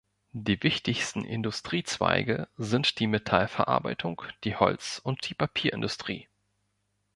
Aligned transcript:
Die 0.33 0.63
wichtigsten 0.63 1.23
Industriezweige 1.23 2.47
sind 2.57 2.97
die 2.97 3.05
Metallverarbeitung, 3.05 4.23
die 4.43 4.55
Holz- 4.55 4.99
und 5.03 5.29
die 5.29 5.35
Papierindustrie. 5.35 6.27